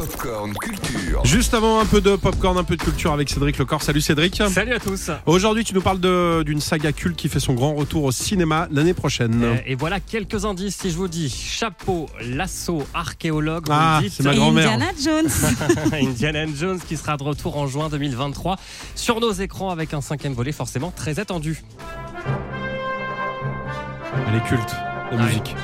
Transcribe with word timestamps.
Popcorn 0.00 0.54
Culture. 0.54 1.20
Juste 1.26 1.52
avant 1.52 1.78
un 1.78 1.84
peu 1.84 2.00
de 2.00 2.16
popcorn, 2.16 2.56
un 2.56 2.64
peu 2.64 2.74
de 2.74 2.82
culture 2.82 3.12
avec 3.12 3.28
Cédric 3.28 3.58
Lecor. 3.58 3.82
Salut 3.82 4.00
Cédric. 4.00 4.42
Salut 4.50 4.72
à 4.72 4.78
tous. 4.80 5.10
Aujourd'hui, 5.26 5.62
tu 5.62 5.74
nous 5.74 5.82
parles 5.82 6.00
de- 6.00 6.42
d'une 6.42 6.60
saga 6.62 6.90
culte 6.92 7.16
qui 7.16 7.28
fait 7.28 7.38
son 7.38 7.52
grand 7.52 7.74
retour 7.74 8.04
au 8.04 8.10
cinéma 8.10 8.66
l'année 8.70 8.94
prochaine. 8.94 9.42
Euh, 9.44 9.56
Et 9.66 9.74
voilà 9.74 10.00
quelques 10.00 10.46
indices 10.46 10.78
si 10.80 10.90
je 10.90 10.96
vous 10.96 11.06
dis 11.06 11.28
chapeau, 11.28 12.06
lasso, 12.26 12.82
archéologue. 12.94 13.66
Ah, 13.68 13.98
me 13.98 14.04
dites 14.04 14.14
c'est 14.16 14.22
ma 14.22 14.34
grand-mère. 14.34 14.70
Indiana 14.70 14.90
Jones. 15.04 15.30
Indiana 15.92 16.46
Jones 16.58 16.80
qui 16.88 16.96
sera 16.96 17.18
de 17.18 17.22
retour 17.22 17.58
en 17.58 17.66
juin 17.66 17.90
2023 17.90 18.56
sur 18.94 19.20
nos 19.20 19.32
écrans 19.32 19.68
avec 19.68 19.92
un 19.92 20.00
cinquième 20.00 20.32
volet 20.32 20.52
forcément 20.52 20.90
très 20.96 21.20
attendu. 21.20 21.62
Elle 24.28 24.36
est 24.36 24.44
culte, 24.48 24.74
la 25.12 25.16
Ouais. 25.18 25.24
musique. 25.24 25.54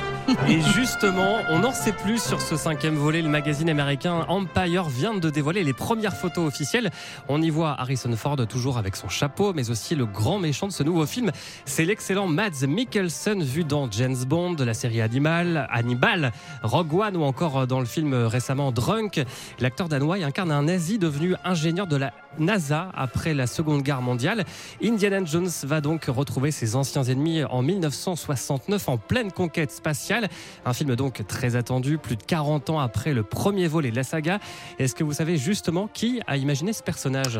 Et 0.49 0.59
justement, 0.59 1.37
on 1.49 1.59
n'en 1.59 1.71
sait 1.71 1.93
plus 1.93 2.21
sur 2.21 2.41
ce 2.41 2.57
cinquième 2.57 2.95
volet. 2.95 3.21
Le 3.21 3.29
magazine 3.29 3.69
américain 3.69 4.25
Empire 4.27 4.89
vient 4.89 5.13
de 5.13 5.29
dévoiler 5.29 5.63
les 5.63 5.73
premières 5.73 6.15
photos 6.15 6.45
officielles. 6.47 6.89
On 7.29 7.41
y 7.41 7.49
voit 7.49 7.79
Harrison 7.79 8.13
Ford 8.17 8.35
toujours 8.47 8.77
avec 8.77 8.97
son 8.97 9.07
chapeau, 9.07 9.53
mais 9.53 9.69
aussi 9.69 9.95
le 9.95 10.05
grand 10.05 10.37
méchant 10.37 10.67
de 10.67 10.73
ce 10.73 10.83
nouveau 10.83 11.05
film. 11.05 11.31
C'est 11.63 11.85
l'excellent 11.85 12.27
Mads 12.27 12.67
Mikkelsen 12.67 13.41
vu 13.41 13.63
dans 13.63 13.89
James 13.89 14.17
Bond, 14.25 14.57
la 14.59 14.73
série 14.73 14.99
Animal, 14.99 15.67
Hannibal, 15.71 16.33
Rogue 16.61 16.93
One 16.93 17.15
ou 17.15 17.23
encore 17.23 17.65
dans 17.65 17.79
le 17.79 17.85
film 17.85 18.13
récemment 18.13 18.73
Drunk. 18.73 19.23
L'acteur 19.59 19.87
danois 19.87 20.17
incarne 20.17 20.51
un 20.51 20.63
nazi 20.63 20.97
devenu 20.97 21.35
ingénieur 21.45 21.87
de 21.87 21.95
la 21.95 22.11
NASA 22.39 22.91
après 22.95 23.33
la 23.33 23.47
Seconde 23.47 23.81
Guerre 23.81 24.01
mondiale. 24.01 24.43
Indiana 24.83 25.23
Jones 25.23 25.49
va 25.63 25.81
donc 25.81 26.05
retrouver 26.05 26.51
ses 26.51 26.75
anciens 26.75 27.03
ennemis 27.03 27.43
en 27.43 27.61
1969 27.61 28.89
en 28.89 28.97
pleine 28.97 29.31
conquête 29.31 29.71
spatiale. 29.71 30.16
Un 30.65 30.73
film 30.73 30.95
donc 30.95 31.25
très 31.27 31.55
attendu, 31.55 31.97
plus 31.97 32.15
de 32.15 32.23
40 32.23 32.69
ans 32.69 32.79
après 32.79 33.13
le 33.13 33.23
premier 33.23 33.67
volet 33.67 33.91
de 33.91 33.95
la 33.95 34.03
saga. 34.03 34.39
Est-ce 34.79 34.95
que 34.95 35.03
vous 35.03 35.13
savez 35.13 35.37
justement 35.37 35.87
qui 35.93 36.21
a 36.27 36.37
imaginé 36.37 36.73
ce 36.73 36.83
personnage? 36.83 37.39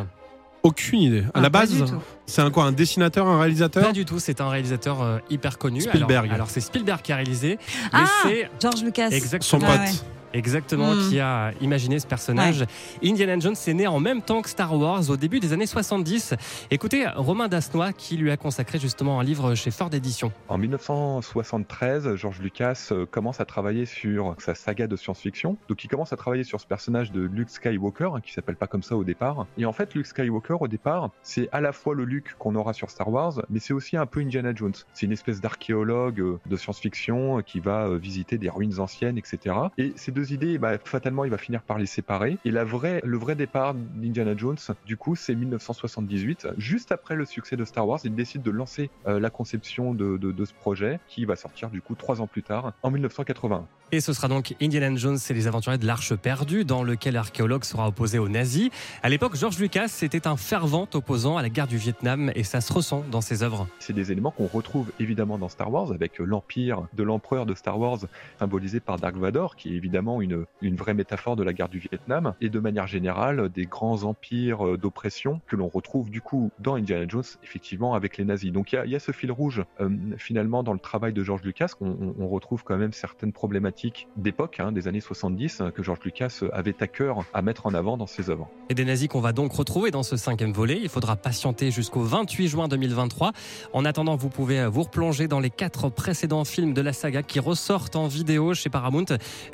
Aucune 0.63 0.99
idée. 0.99 1.21
À 1.21 1.31
Ah, 1.35 1.41
la 1.41 1.49
pas 1.49 1.59
base, 1.59 1.71
du 1.71 1.79
tout. 1.83 2.01
c'est 2.25 2.41
un 2.41 2.49
quoi 2.51 2.65
Un 2.65 2.71
dessinateur, 2.71 3.27
un 3.27 3.39
réalisateur? 3.39 3.85
Pas 3.85 3.93
du 3.93 4.05
tout, 4.05 4.19
c'est 4.19 4.41
un 4.41 4.49
réalisateur 4.49 5.01
euh, 5.01 5.19
hyper 5.29 5.57
connu. 5.57 5.81
Spielberg. 5.81 6.25
Alors, 6.25 6.33
alors, 6.35 6.49
c'est 6.49 6.59
Spielberg 6.61 7.01
qui 7.01 7.11
a 7.13 7.15
réalisé, 7.15 7.57
mais 7.93 7.99
Ah, 8.03 8.05
c'est 8.23 8.49
George 8.59 8.83
Lucas. 8.83 9.09
Son 9.11 9.15
exactement 9.15 9.61
pote. 9.67 9.77
Ah 9.79 9.83
ouais. 9.85 9.91
Exactement, 10.33 10.93
Hmm. 10.93 11.09
qui 11.09 11.19
a 11.19 11.51
imaginé 11.61 11.99
ce 11.99 12.07
personnage. 12.07 12.65
Indiana 13.03 13.37
Jones 13.39 13.55
est 13.67 13.73
né 13.73 13.87
en 13.87 13.99
même 13.99 14.21
temps 14.21 14.41
que 14.41 14.49
Star 14.49 14.77
Wars 14.77 15.09
au 15.09 15.17
début 15.17 15.39
des 15.39 15.53
années 15.53 15.65
70. 15.65 16.35
Écoutez, 16.71 17.05
Romain 17.15 17.47
Dasnois 17.47 17.93
qui 17.93 18.17
lui 18.17 18.31
a 18.31 18.37
consacré 18.37 18.79
justement 18.79 19.19
un 19.19 19.23
livre 19.23 19.55
chez 19.55 19.71
Ford 19.71 19.89
Éditions. 19.93 20.31
En 20.49 20.57
1973, 20.57 22.15
George 22.15 22.39
Lucas 22.41 22.89
euh, 22.91 23.05
commence 23.05 23.39
à 23.39 23.45
travailler 23.45 23.85
sur 23.85 24.35
sa 24.39 24.55
saga 24.55 24.87
de 24.87 24.95
science-fiction. 24.95 25.57
Donc 25.69 25.83
il 25.83 25.87
commence 25.87 26.13
à 26.13 26.17
travailler 26.17 26.43
sur 26.43 26.59
ce 26.61 26.67
personnage 26.67 27.11
de 27.11 27.21
Luke 27.21 27.49
Skywalker, 27.49 28.09
hein, 28.15 28.21
qui 28.21 28.33
s'appelle 28.33 28.55
pas 28.55 28.67
comme 28.67 28.83
ça 28.83 28.95
au 28.95 29.03
départ. 29.03 29.45
Et 29.57 29.65
en 29.65 29.73
fait, 29.73 29.93
Luke 29.95 30.05
Skywalker, 30.05 30.57
au 30.59 30.67
départ, 30.67 31.09
c'est 31.21 31.49
à 31.51 31.61
la 31.61 31.71
fois 31.71 31.95
le 31.95 32.03
Luke 32.05 32.35
qu'on 32.39 32.55
aura 32.55 32.73
sur 32.73 32.89
Star 32.89 33.09
Wars, 33.09 33.33
mais 33.49 33.59
c'est 33.59 33.73
aussi 33.73 33.97
un 33.97 34.05
peu 34.05 34.19
Indiana 34.21 34.51
Jones. 34.55 34.73
C'est 34.93 35.05
une 35.05 35.11
espèce 35.11 35.41
d'archéologue 35.41 36.19
euh, 36.19 36.39
de 36.45 36.55
science-fiction 36.55 37.39
euh, 37.39 37.41
qui 37.41 37.59
va 37.59 37.89
visiter 37.97 38.37
des 38.37 38.49
ruines 38.49 38.79
anciennes, 38.79 39.17
etc. 39.17 39.55
Et 39.77 39.93
ces 39.95 40.11
deux 40.17 40.33
idées, 40.33 40.57
bah, 40.57 40.79
fatalement, 40.83 41.25
il 41.25 41.29
va 41.29 41.37
finir 41.37 41.61
par 41.61 41.77
les 41.77 41.85
séparer. 41.85 42.39
Et 42.43 42.49
le 42.49 42.63
vrai 42.63 43.35
départ 43.35 43.75
d'Indiana 43.75 44.35
Jones, 44.35 44.57
du 44.83 44.97
coup, 44.97 45.15
c'est 45.15 45.35
1978. 45.35 46.47
Juste 46.57 46.91
après 46.91 47.15
le 47.15 47.23
succès 47.23 47.55
de 47.55 47.63
Star 47.63 47.87
Wars, 47.87 47.99
il 48.03 48.15
décide 48.15 48.41
de 48.41 48.49
lancer 48.49 48.89
euh, 49.05 49.19
la 49.19 49.29
conception 49.29 49.93
de 49.93 50.45
ce 50.45 50.53
projet 50.53 50.99
qui 51.07 51.25
va 51.25 51.35
sortir 51.35 51.69
du 51.69 51.81
coup 51.81 51.93
trois 51.93 52.19
ans 52.19 52.27
plus 52.27 52.41
tard, 52.41 52.73
en 52.81 52.89
1981. 52.89 53.67
Et 53.93 54.01
ce 54.01 54.11
sera 54.11 54.27
donc 54.27 54.53
Indiana 54.61 54.93
Jones 54.97 55.17
et 55.29 55.33
les 55.33 55.47
aventuriers 55.47 55.77
de 55.77 55.85
l'Arche 55.87 56.13
perdue, 56.13 56.65
dans 56.65 56.83
lequel 56.83 57.13
l'archéologue 57.13 57.63
sera 57.63 57.87
opposé 57.87 58.19
aux 58.19 58.27
nazis. 58.27 58.69
À 59.01 59.07
l'époque, 59.07 59.37
George 59.37 59.57
Lucas 59.59 59.99
était 60.01 60.27
un 60.27 60.35
fervent 60.35 60.89
opposant 60.93 61.37
à 61.37 61.41
la 61.41 61.47
guerre 61.47 61.67
du 61.67 61.77
Vietnam 61.77 62.29
et 62.35 62.43
ça 62.43 62.59
se 62.59 62.73
ressent 62.73 63.05
dans 63.09 63.21
ses 63.21 63.43
œuvres. 63.43 63.65
C'est 63.79 63.93
des 63.93 64.11
éléments 64.11 64.31
qu'on 64.31 64.47
retrouve 64.47 64.91
évidemment 64.99 65.37
dans 65.37 65.47
Star 65.47 65.71
Wars, 65.71 65.93
avec 65.93 66.19
l'empire 66.19 66.85
de 66.95 67.03
l'empereur 67.03 67.45
de 67.45 67.53
Star 67.55 67.79
Wars, 67.79 67.99
symbolisé 68.39 68.81
par 68.81 68.97
Dark 68.97 69.15
Vador, 69.15 69.55
qui 69.55 69.69
est 69.73 69.77
évidemment 69.77 70.21
une, 70.21 70.43
une 70.61 70.75
vraie 70.75 70.93
métaphore 70.93 71.37
de 71.37 71.43
la 71.43 71.53
guerre 71.53 71.69
du 71.69 71.79
Vietnam, 71.79 72.33
et 72.41 72.49
de 72.49 72.59
manière 72.59 72.87
générale, 72.87 73.47
des 73.47 73.67
grands 73.67 74.03
empires 74.03 74.67
euh, 74.67 74.77
d'oppression 74.77 75.39
que 75.47 75.55
l'on 75.55 75.69
retrouve 75.69 76.09
du 76.09 76.19
coup 76.19 76.51
dans 76.59 76.75
Indiana 76.75 77.05
Jones, 77.07 77.23
effectivement, 77.41 77.93
avec 77.93 78.17
les 78.17 78.25
nazis. 78.25 78.51
Donc 78.51 78.73
il 78.73 78.89
y 78.91 78.95
a, 78.97 78.99
ce 78.99 79.13
fil 79.13 79.31
rouge, 79.31 79.63
euh, 79.79 79.89
finalement, 80.17 80.61
dans 80.61 80.73
le 80.73 80.79
travail 80.79 81.13
de 81.13 81.23
George 81.23 81.43
Lucas, 81.43 81.69
qu'on 81.79 81.87
on- 81.87 82.15
on 82.19 82.27
retrouve 82.27 82.65
quand 82.65 82.75
même 82.75 82.91
certaines 82.91 83.31
problématiques 83.31 83.76
d'époque, 84.15 84.59
hein, 84.59 84.71
des 84.71 84.87
années 84.87 85.01
70, 85.01 85.61
euh, 85.61 85.71
que 85.71 85.83
George 85.83 85.99
Lucas 86.03 86.39
euh, 86.41 86.49
avait 86.53 86.75
à 86.79 86.87
cœur 86.87 87.25
à 87.33 87.41
mettre 87.41 87.65
en 87.67 87.73
avant 87.73 87.97
dans 87.97 88.07
ses 88.07 88.29
œuvres. 88.29 88.49
Et 88.69 88.73
des 88.73 88.85
nazis 88.85 89.07
qu'on 89.07 89.21
va 89.21 89.33
donc 89.33 89.53
retrouver 89.53 89.91
dans 89.91 90.03
ce 90.03 90.17
cinquième 90.17 90.51
volet. 90.51 90.79
Il 90.81 90.89
faudra 90.89 91.15
patienter 91.15 91.71
jusqu'au 91.71 92.01
28 92.01 92.47
juin 92.47 92.67
2023. 92.67 93.31
En 93.73 93.85
attendant, 93.85 94.15
vous 94.15 94.29
pouvez 94.29 94.65
vous 94.67 94.83
replonger 94.83 95.27
dans 95.27 95.39
les 95.39 95.49
quatre 95.49 95.89
précédents 95.89 96.45
films 96.45 96.73
de 96.73 96.81
la 96.81 96.93
saga 96.93 97.23
qui 97.23 97.39
ressortent 97.39 97.95
en 97.95 98.07
vidéo 98.07 98.53
chez 98.53 98.69
Paramount. 98.69 99.05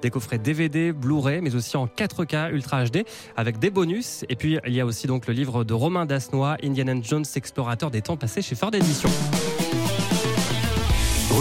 Des 0.02 0.10
coffrets 0.10 0.40
DVD, 0.40 0.92
Blu-ray, 0.92 1.42
mais 1.42 1.56
aussi 1.56 1.78
en 1.78 1.88
4K 1.88 2.52
Ultra 2.52 2.86
HD 2.86 3.04
avec 3.36 3.60
des 3.60 3.70
bonus. 3.70 4.26
Et 4.30 4.36
puis, 4.36 4.58
il 4.66 4.74
y 4.74 4.82
a 4.82 4.86
aussi 4.86 5.08
donc 5.08 5.28
le 5.28 5.34
livre 5.34 5.64
de 5.64 5.74
Romain 5.74 6.06
Dasnois, 6.06 6.58
Indiana 6.64 6.94
Jones, 7.02 7.26
explorateur 7.36 7.92
des 7.92 8.02
temps 8.02 8.18
passés 8.18 8.42
chez 8.42 8.56
Ford 8.56 8.74
Éditions. 8.74 9.10